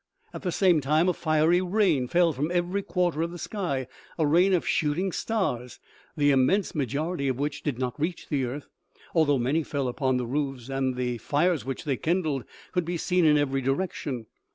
At 0.33 0.41
the 0.41 0.51
same 0.51 0.81
time 0.81 1.07
a 1.07 1.13
fiery 1.13 1.61
rain 1.61 2.07
fell 2.07 2.33
from 2.33 2.49
every 2.49 2.81
quarter 2.81 3.21
of 3.21 3.29
the 3.29 3.37
sky, 3.37 3.85
a 4.17 4.25
rain 4.25 4.51
of 4.51 4.67
shoot 4.67 4.97
ing 4.97 5.11
stars, 5.11 5.77
the 6.17 6.31
immense 6.31 6.73
majority 6.73 7.27
of 7.27 7.37
which 7.37 7.61
did 7.61 7.77
not 7.77 7.99
reach 7.99 8.27
the 8.27 8.45
earth, 8.45 8.67
al 9.15 9.25
though 9.25 9.37
many 9.37 9.61
fell 9.61 9.87
upon 9.87 10.17
the 10.17 10.25
roofs, 10.25 10.69
and 10.69 10.95
the 10.95 11.19
fires 11.19 11.65
which 11.65 11.83
they 11.83 11.97
kindled 11.97 12.45
could 12.71 12.83
be 12.83 12.97
seen 12.97 13.25
in 13.25 13.37
every 13.37 13.61
direction. 13.61 14.25